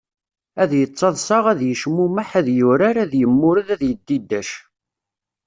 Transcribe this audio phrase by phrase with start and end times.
[0.61, 4.49] Ad yettaḍsa, ad yecmumeḥ, ad yurar, ad yemmured, ad yedidac.